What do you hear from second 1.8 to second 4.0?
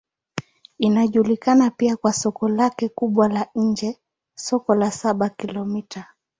kwa soko lake kubwa la nje,